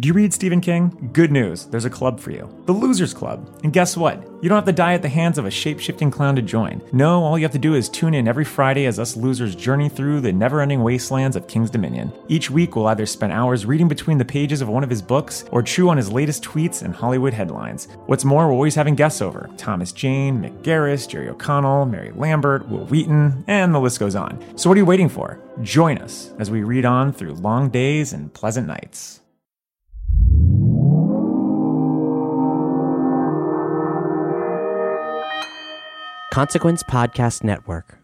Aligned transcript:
Do 0.00 0.06
you 0.06 0.14
read 0.14 0.32
Stephen 0.32 0.60
King? 0.60 1.10
Good 1.12 1.32
news, 1.32 1.64
there's 1.64 1.84
a 1.84 1.90
club 1.90 2.20
for 2.20 2.30
you 2.30 2.48
the 2.66 2.72
Losers 2.72 3.12
Club. 3.12 3.50
And 3.64 3.72
guess 3.72 3.96
what? 3.96 4.22
You 4.40 4.48
don't 4.48 4.58
have 4.58 4.66
to 4.66 4.72
die 4.72 4.94
at 4.94 5.02
the 5.02 5.08
hands 5.08 5.38
of 5.38 5.44
a 5.44 5.50
shape 5.50 5.80
shifting 5.80 6.08
clown 6.08 6.36
to 6.36 6.42
join. 6.42 6.80
No, 6.92 7.24
all 7.24 7.36
you 7.36 7.44
have 7.44 7.50
to 7.50 7.58
do 7.58 7.74
is 7.74 7.88
tune 7.88 8.14
in 8.14 8.28
every 8.28 8.44
Friday 8.44 8.86
as 8.86 9.00
us 9.00 9.16
losers 9.16 9.56
journey 9.56 9.88
through 9.88 10.20
the 10.20 10.32
never 10.32 10.60
ending 10.60 10.84
wastelands 10.84 11.34
of 11.34 11.48
King's 11.48 11.70
Dominion. 11.70 12.12
Each 12.28 12.48
week, 12.48 12.76
we'll 12.76 12.86
either 12.86 13.06
spend 13.06 13.32
hours 13.32 13.66
reading 13.66 13.88
between 13.88 14.18
the 14.18 14.24
pages 14.24 14.60
of 14.60 14.68
one 14.68 14.84
of 14.84 14.90
his 14.90 15.02
books 15.02 15.44
or 15.50 15.64
chew 15.64 15.88
on 15.88 15.96
his 15.96 16.12
latest 16.12 16.44
tweets 16.44 16.82
and 16.82 16.94
Hollywood 16.94 17.32
headlines. 17.32 17.88
What's 18.06 18.24
more, 18.24 18.46
we're 18.46 18.52
always 18.52 18.76
having 18.76 18.94
guests 18.94 19.20
over 19.20 19.50
Thomas 19.56 19.90
Jane, 19.90 20.40
Mick 20.40 20.62
Garris, 20.62 21.08
Jerry 21.08 21.28
O'Connell, 21.28 21.86
Mary 21.86 22.12
Lambert, 22.12 22.68
Wil 22.68 22.86
Wheaton, 22.86 23.42
and 23.48 23.74
the 23.74 23.80
list 23.80 23.98
goes 23.98 24.14
on. 24.14 24.38
So, 24.56 24.70
what 24.70 24.76
are 24.76 24.78
you 24.78 24.86
waiting 24.86 25.08
for? 25.08 25.40
Join 25.62 25.98
us 25.98 26.32
as 26.38 26.52
we 26.52 26.62
read 26.62 26.84
on 26.84 27.12
through 27.12 27.34
long 27.34 27.68
days 27.68 28.12
and 28.12 28.32
pleasant 28.32 28.68
nights. 28.68 29.22
Consequence 36.38 36.84
Podcast 36.84 37.42
Network. 37.42 37.98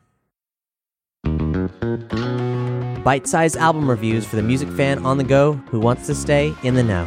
Bite 3.04 3.28
sized 3.28 3.56
album 3.56 3.88
reviews 3.88 4.26
for 4.26 4.34
the 4.34 4.42
music 4.42 4.68
fan 4.70 5.06
on 5.06 5.18
the 5.18 5.22
go 5.22 5.52
who 5.70 5.78
wants 5.78 6.08
to 6.08 6.16
stay 6.16 6.52
in 6.64 6.74
the 6.74 6.82
know. 6.82 7.06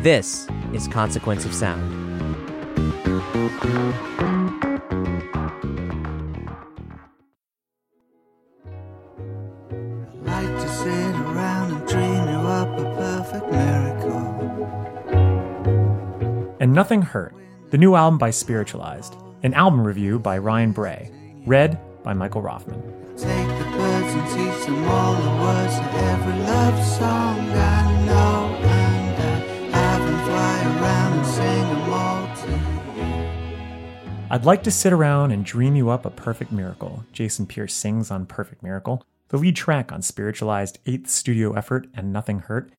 This 0.00 0.48
is 0.72 0.88
Consequence 0.88 1.44
of 1.44 1.52
Sound. 1.52 1.82
like 10.22 10.48
to 10.58 10.68
sit 10.70 10.88
around 10.88 11.72
and 11.72 11.86
dream 11.86 12.24
you 12.30 12.48
up 12.48 12.78
a 12.78 12.84
perfect 12.94 13.52
miracle. 13.52 14.22
And 16.60 16.72
Nothing 16.72 17.02
Hurt, 17.02 17.34
the 17.68 17.76
new 17.76 17.94
album 17.94 18.16
by 18.16 18.30
Spiritualized, 18.30 19.14
an 19.42 19.54
album 19.54 19.84
review 19.84 20.18
by 20.20 20.38
Ryan 20.38 20.70
Bray, 20.72 21.10
read 21.46 21.78
by 22.04 22.14
Michael 22.14 22.42
Roffman. 22.42 22.80
Take 23.16 23.48
the 23.58 23.64
birds 23.76 24.14
and 24.14 24.26
teach 24.28 24.66
them 24.66 24.84
all 24.84 25.14
the 25.14 25.30
words 25.42 25.74
to 25.74 25.82
every 25.82 26.38
love 26.44 26.84
song 26.84 27.40
I 27.50 28.04
know, 28.06 28.56
and 28.62 29.74
I 29.74 29.78
have 29.78 30.00
them 30.00 30.24
fly 30.24 30.62
around 30.80 31.12
and 31.18 31.26
sing 31.26 31.68
them 31.68 31.92
all 31.92 32.36
to 32.36 32.50
you. 33.00 34.26
I'd 34.30 34.44
like 34.44 34.62
to 34.62 34.70
sit 34.70 34.92
around 34.92 35.32
and 35.32 35.44
dream 35.44 35.74
you 35.74 35.90
up 35.90 36.06
a 36.06 36.10
perfect 36.10 36.52
miracle, 36.52 37.04
Jason 37.12 37.46
Pierce 37.46 37.74
sings 37.74 38.12
on 38.12 38.26
Perfect 38.26 38.62
Miracle, 38.62 39.04
the 39.28 39.38
lead 39.38 39.56
track 39.56 39.90
on 39.90 40.02
Spiritualized 40.02 40.78
eighth 40.86 41.10
studio 41.10 41.52
effort 41.54 41.88
and 41.94 42.12
Nothing 42.12 42.38
Hurt. 42.40 42.70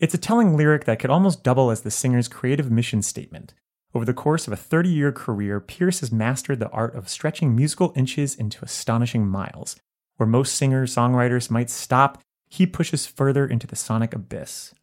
It's 0.00 0.14
a 0.14 0.18
telling 0.18 0.56
lyric 0.56 0.84
that 0.84 0.98
could 0.98 1.10
almost 1.10 1.44
double 1.44 1.70
as 1.70 1.82
the 1.82 1.90
singer's 1.90 2.28
creative 2.28 2.70
mission 2.70 3.02
statement. 3.02 3.54
Over 3.94 4.04
the 4.04 4.14
course 4.14 4.46
of 4.46 4.52
a 4.52 4.56
30 4.56 4.88
year 4.88 5.12
career, 5.12 5.60
Pierce 5.60 6.00
has 6.00 6.12
mastered 6.12 6.60
the 6.60 6.70
art 6.70 6.94
of 6.94 7.08
stretching 7.08 7.56
musical 7.56 7.92
inches 7.96 8.34
into 8.34 8.64
astonishing 8.64 9.26
miles. 9.26 9.76
Where 10.16 10.26
most 10.26 10.54
singers 10.56 10.94
songwriters 10.94 11.50
might 11.50 11.70
stop, 11.70 12.20
he 12.48 12.66
pushes 12.66 13.06
further 13.06 13.46
into 13.46 13.66
the 13.66 13.76
sonic 13.76 14.14
abyss. 14.14 14.74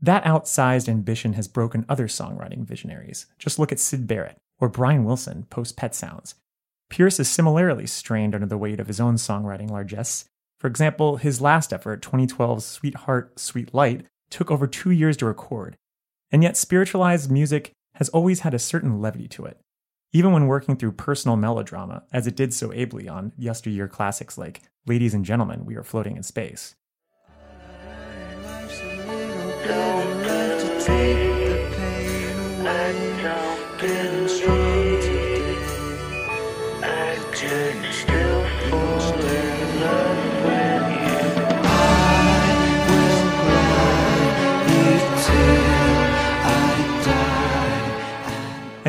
That 0.00 0.24
outsized 0.24 0.88
ambition 0.88 1.34
has 1.34 1.46
broken 1.46 1.86
other 1.88 2.08
songwriting 2.08 2.64
visionaries. 2.64 3.26
Just 3.38 3.58
look 3.58 3.70
at 3.70 3.78
Syd 3.78 4.06
Barrett 4.06 4.36
or 4.58 4.68
Brian 4.68 5.04
Wilson 5.04 5.46
post 5.48 5.76
Pet 5.76 5.94
Sounds. 5.94 6.34
Pierce 6.90 7.20
is 7.20 7.28
similarly 7.28 7.86
strained 7.86 8.34
under 8.34 8.46
the 8.46 8.58
weight 8.58 8.80
of 8.80 8.88
his 8.88 9.00
own 9.00 9.14
songwriting 9.14 9.70
largesse. 9.70 10.26
For 10.58 10.66
example, 10.66 11.16
his 11.16 11.40
last 11.40 11.72
effort, 11.72 12.02
2012's 12.02 12.64
Sweetheart, 12.64 13.38
Sweet 13.38 13.72
Light, 13.72 14.06
took 14.28 14.50
over 14.50 14.66
two 14.66 14.90
years 14.90 15.16
to 15.18 15.26
record. 15.26 15.76
And 16.30 16.42
yet, 16.42 16.56
spiritualized 16.56 17.30
music 17.30 17.72
has 18.02 18.08
always 18.08 18.40
had 18.40 18.52
a 18.52 18.58
certain 18.58 19.00
levity 19.00 19.28
to 19.28 19.44
it, 19.44 19.60
even 20.12 20.32
when 20.32 20.48
working 20.48 20.74
through 20.74 20.90
personal 20.90 21.36
melodrama, 21.36 22.02
as 22.12 22.26
it 22.26 22.34
did 22.34 22.52
so 22.52 22.72
ably 22.72 23.08
on 23.08 23.30
yesteryear 23.38 23.86
classics 23.86 24.36
like 24.36 24.62
Ladies 24.86 25.14
and 25.14 25.24
Gentlemen, 25.24 25.64
We 25.64 25.76
Are 25.76 25.84
Floating 25.84 26.16
in 26.16 26.24
Space. 26.24 26.74
Life's 28.42 28.80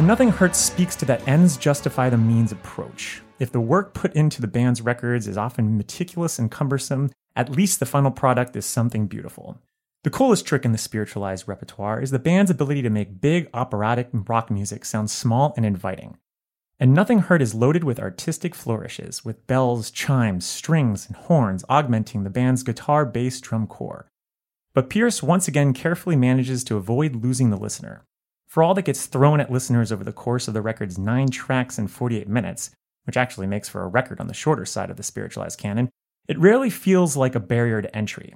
And 0.03 0.07
Nothing 0.09 0.31
Hurts 0.31 0.57
speaks 0.57 0.97
to 0.97 1.05
that 1.05 1.25
ends 1.29 1.55
justify 1.55 2.09
the 2.09 2.17
means 2.17 2.51
approach. 2.51 3.21
If 3.39 3.53
the 3.53 3.61
work 3.61 3.93
put 3.93 4.13
into 4.17 4.41
the 4.41 4.49
band's 4.49 4.81
records 4.81 5.29
is 5.29 5.37
often 5.37 5.77
meticulous 5.77 6.37
and 6.37 6.51
cumbersome, 6.51 7.09
at 7.37 7.47
least 7.47 7.79
the 7.79 7.85
final 7.85 8.11
product 8.11 8.53
is 8.57 8.65
something 8.65 9.07
beautiful. 9.07 9.61
The 10.03 10.09
coolest 10.09 10.45
trick 10.45 10.65
in 10.65 10.73
the 10.73 10.77
spiritualized 10.77 11.47
repertoire 11.47 12.01
is 12.01 12.11
the 12.11 12.19
band's 12.19 12.51
ability 12.51 12.81
to 12.81 12.89
make 12.89 13.21
big 13.21 13.49
operatic 13.53 14.09
rock 14.11 14.51
music 14.51 14.83
sound 14.83 15.09
small 15.09 15.53
and 15.55 15.65
inviting. 15.65 16.17
And 16.81 16.93
Nothing 16.93 17.19
Hurt 17.19 17.41
is 17.41 17.55
loaded 17.55 17.85
with 17.85 17.97
artistic 17.97 18.55
flourishes, 18.55 19.23
with 19.23 19.47
bells, 19.47 19.89
chimes, 19.89 20.45
strings, 20.45 21.07
and 21.07 21.15
horns 21.15 21.63
augmenting 21.69 22.25
the 22.25 22.29
band's 22.29 22.63
guitar 22.63 23.05
bass 23.05 23.39
drum 23.39 23.67
core. 23.67 24.09
But 24.73 24.89
Pierce 24.89 25.23
once 25.23 25.47
again 25.47 25.71
carefully 25.71 26.17
manages 26.17 26.65
to 26.65 26.75
avoid 26.75 27.15
losing 27.15 27.51
the 27.51 27.57
listener. 27.57 28.03
For 28.53 28.61
all 28.61 28.75
that 28.75 28.85
gets 28.85 29.07
thrown 29.07 29.39
at 29.39 29.51
listeners 29.51 29.91
over 29.91 30.03
the 30.03 30.13
course 30.13 30.47
of 30.47 30.53
the 30.53 30.61
record's 30.61 30.99
nine 30.99 31.29
tracks 31.31 31.79
and 31.79 31.89
48 31.89 32.27
minutes, 32.27 32.69
which 33.05 33.17
actually 33.17 33.47
makes 33.47 33.67
for 33.67 33.81
a 33.81 33.87
record 33.87 34.19
on 34.19 34.27
the 34.27 34.33
shorter 34.35 34.63
side 34.63 34.91
of 34.91 34.97
the 34.97 35.01
spiritualized 35.01 35.57
canon, 35.57 35.89
it 36.27 36.37
rarely 36.37 36.69
feels 36.69 37.17
like 37.17 37.33
a 37.33 37.39
barrier 37.39 37.81
to 37.81 37.97
entry. 37.97 38.35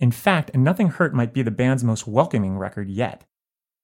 In 0.00 0.10
fact, 0.10 0.52
Nothing 0.56 0.88
Hurt 0.88 1.14
might 1.14 1.32
be 1.32 1.42
the 1.42 1.52
band's 1.52 1.84
most 1.84 2.08
welcoming 2.08 2.58
record 2.58 2.88
yet. 2.88 3.24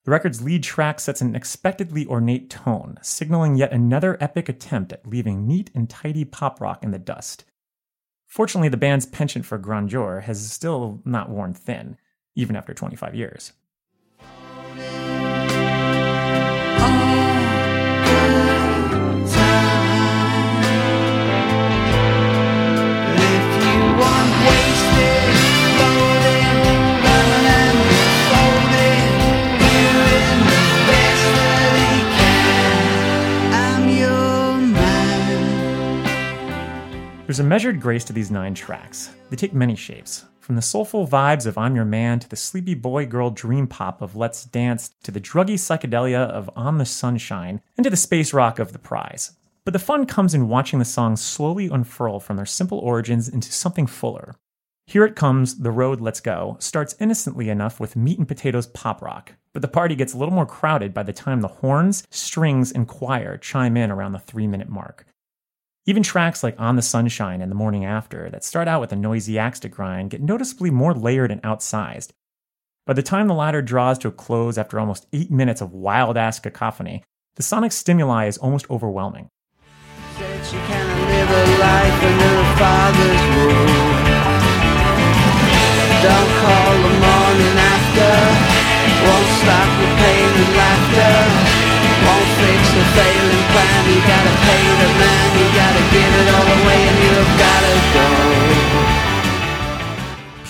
The 0.04 0.10
record's 0.10 0.42
lead 0.42 0.64
track 0.64 0.98
sets 0.98 1.20
an 1.20 1.36
expectedly 1.36 2.04
ornate 2.06 2.50
tone, 2.50 2.98
signaling 3.00 3.54
yet 3.54 3.72
another 3.72 4.18
epic 4.20 4.48
attempt 4.48 4.92
at 4.92 5.06
leaving 5.06 5.46
neat 5.46 5.70
and 5.76 5.88
tidy 5.88 6.24
pop 6.24 6.60
rock 6.60 6.82
in 6.82 6.90
the 6.90 6.98
dust. 6.98 7.44
Fortunately, 8.26 8.68
the 8.68 8.76
band's 8.76 9.06
penchant 9.06 9.46
for 9.46 9.58
grandeur 9.58 10.22
has 10.22 10.50
still 10.50 11.00
not 11.04 11.30
worn 11.30 11.54
thin, 11.54 11.98
even 12.34 12.56
after 12.56 12.74
25 12.74 13.14
years. 13.14 13.52
There's 37.38 37.46
a 37.46 37.50
measured 37.50 37.80
grace 37.80 38.02
to 38.06 38.12
these 38.12 38.32
nine 38.32 38.52
tracks. 38.52 39.10
They 39.30 39.36
take 39.36 39.54
many 39.54 39.76
shapes, 39.76 40.24
from 40.40 40.56
the 40.56 40.60
soulful 40.60 41.06
vibes 41.06 41.46
of 41.46 41.56
I'm 41.56 41.76
Your 41.76 41.84
Man 41.84 42.18
to 42.18 42.28
the 42.28 42.34
sleepy 42.34 42.74
boy 42.74 43.06
girl 43.06 43.30
dream 43.30 43.68
pop 43.68 44.02
of 44.02 44.16
Let's 44.16 44.44
Dance 44.44 44.90
to 45.04 45.12
the 45.12 45.20
druggy 45.20 45.54
psychedelia 45.54 46.18
of 46.18 46.50
On 46.56 46.78
the 46.78 46.84
Sunshine 46.84 47.60
and 47.76 47.84
to 47.84 47.90
the 47.90 47.96
space 47.96 48.32
rock 48.32 48.58
of 48.58 48.72
The 48.72 48.80
Prize. 48.80 49.36
But 49.64 49.72
the 49.72 49.78
fun 49.78 50.04
comes 50.04 50.34
in 50.34 50.48
watching 50.48 50.80
the 50.80 50.84
songs 50.84 51.20
slowly 51.20 51.68
unfurl 51.68 52.18
from 52.18 52.34
their 52.34 52.44
simple 52.44 52.78
origins 52.80 53.28
into 53.28 53.52
something 53.52 53.86
fuller. 53.86 54.34
Here 54.88 55.04
it 55.04 55.14
comes, 55.14 55.58
The 55.58 55.70
Road 55.70 56.00
Let's 56.00 56.18
Go 56.18 56.56
starts 56.58 56.96
innocently 56.98 57.50
enough 57.50 57.78
with 57.78 57.94
meat 57.94 58.18
and 58.18 58.26
potatoes 58.26 58.66
pop 58.66 59.00
rock, 59.00 59.34
but 59.52 59.62
the 59.62 59.68
party 59.68 59.94
gets 59.94 60.12
a 60.12 60.18
little 60.18 60.34
more 60.34 60.44
crowded 60.44 60.92
by 60.92 61.04
the 61.04 61.12
time 61.12 61.40
the 61.40 61.46
horns, 61.46 62.02
strings, 62.10 62.72
and 62.72 62.88
choir 62.88 63.36
chime 63.36 63.76
in 63.76 63.92
around 63.92 64.10
the 64.10 64.18
three 64.18 64.48
minute 64.48 64.68
mark. 64.68 65.06
Even 65.88 66.02
tracks 66.02 66.42
like 66.42 66.54
On 66.60 66.76
the 66.76 66.82
Sunshine 66.82 67.40
and 67.40 67.50
The 67.50 67.56
Morning 67.56 67.86
After, 67.86 68.28
that 68.28 68.44
start 68.44 68.68
out 68.68 68.82
with 68.82 68.92
a 68.92 68.96
noisy 68.96 69.38
axe 69.38 69.58
to 69.60 69.70
grind, 69.70 70.10
get 70.10 70.20
noticeably 70.20 70.70
more 70.70 70.92
layered 70.92 71.30
and 71.30 71.40
outsized. 71.40 72.10
By 72.84 72.92
the 72.92 73.02
time 73.02 73.26
the 73.26 73.32
latter 73.32 73.62
draws 73.62 73.96
to 74.00 74.08
a 74.08 74.12
close 74.12 74.58
after 74.58 74.78
almost 74.78 75.06
eight 75.14 75.30
minutes 75.30 75.62
of 75.62 75.72
wild 75.72 76.18
ass 76.18 76.40
cacophony, 76.40 77.04
the 77.36 77.42
sonic 77.42 77.72
stimuli 77.72 78.26
is 78.26 78.36
almost 78.36 78.70
overwhelming. 78.70 79.30
Don't 86.04 86.30
call 86.36 86.72
the 86.84 86.92
morning 87.00 87.56
after. 87.64 88.12
Won't 89.08 89.28
stop 89.40 89.68
the 89.80 89.86
pain 89.96 90.36
and 90.36 90.54
laughter. 90.54 91.47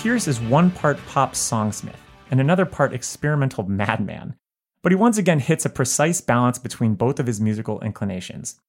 Pierce 0.09 0.27
is 0.27 0.41
one 0.41 0.71
part 0.71 0.97
pop 1.05 1.33
songsmith, 1.33 1.93
and 2.31 2.41
another 2.41 2.65
part 2.65 2.95
experimental 2.95 3.69
madman. 3.69 4.35
But 4.81 4.91
he 4.91 4.95
once 4.95 5.19
again 5.19 5.37
hits 5.37 5.65
a 5.65 5.69
precise 5.69 6.19
balance 6.19 6.57
between 6.57 6.95
both 6.95 7.19
of 7.19 7.27
his 7.27 7.39
musical 7.39 7.79
inclinations. 7.81 8.59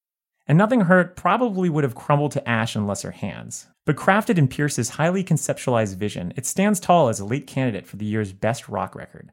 And 0.46 0.58
Nothing 0.58 0.82
Hurt 0.82 1.16
probably 1.16 1.70
would 1.70 1.82
have 1.82 1.94
crumbled 1.94 2.32
to 2.32 2.46
ash 2.46 2.76
in 2.76 2.86
lesser 2.86 3.12
hands. 3.12 3.68
But 3.86 3.96
crafted 3.96 4.36
in 4.36 4.48
Pierce's 4.48 4.90
highly 4.90 5.24
conceptualized 5.24 5.96
vision, 5.96 6.34
it 6.36 6.44
stands 6.44 6.78
tall 6.78 7.08
as 7.08 7.20
a 7.20 7.24
late 7.24 7.46
candidate 7.46 7.86
for 7.86 7.96
the 7.96 8.04
year's 8.04 8.34
best 8.34 8.68
rock 8.68 8.94
record. 8.94 9.32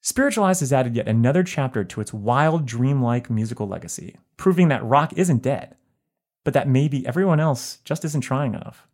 Spiritualized 0.00 0.58
has 0.58 0.72
added 0.72 0.96
yet 0.96 1.06
another 1.06 1.44
chapter 1.44 1.84
to 1.84 2.00
its 2.00 2.12
wild, 2.12 2.66
dreamlike 2.66 3.30
musical 3.30 3.68
legacy, 3.68 4.16
proving 4.36 4.66
that 4.70 4.84
rock 4.84 5.12
isn't 5.12 5.42
dead, 5.42 5.76
but 6.42 6.52
that 6.52 6.66
maybe 6.66 7.06
everyone 7.06 7.38
else 7.38 7.78
just 7.84 8.04
isn't 8.04 8.22
trying 8.22 8.54
enough. 8.54 8.87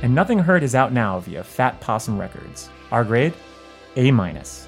And 0.00 0.14
Nothing 0.14 0.38
Hurt 0.38 0.62
is 0.62 0.74
out 0.74 0.92
now 0.92 1.20
via 1.20 1.44
Fat 1.44 1.80
Possum 1.80 2.18
Records. 2.18 2.70
Our 2.90 3.04
grade? 3.04 3.34
A 3.96 4.10
minus. 4.10 4.66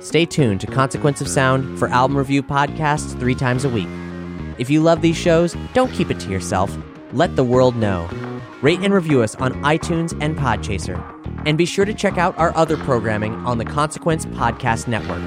Stay 0.00 0.26
tuned 0.26 0.60
to 0.60 0.66
Consequence 0.66 1.20
of 1.20 1.28
Sound 1.28 1.78
for 1.78 1.88
album 1.88 2.16
review 2.16 2.42
podcasts 2.42 3.18
three 3.18 3.34
times 3.34 3.64
a 3.64 3.68
week. 3.68 3.88
If 4.58 4.70
you 4.70 4.82
love 4.82 5.00
these 5.00 5.16
shows, 5.16 5.56
don't 5.72 5.92
keep 5.92 6.10
it 6.10 6.20
to 6.20 6.30
yourself. 6.30 6.76
Let 7.12 7.36
the 7.36 7.44
world 7.44 7.76
know. 7.76 8.08
Rate 8.62 8.80
and 8.80 8.94
review 8.94 9.22
us 9.22 9.34
on 9.36 9.52
iTunes 9.62 10.16
and 10.20 10.36
Podchaser. 10.36 11.02
And 11.46 11.58
be 11.58 11.66
sure 11.66 11.84
to 11.84 11.94
check 11.94 12.18
out 12.18 12.38
our 12.38 12.56
other 12.56 12.76
programming 12.76 13.34
on 13.46 13.58
the 13.58 13.64
Consequence 13.64 14.26
Podcast 14.26 14.88
Network. 14.88 15.22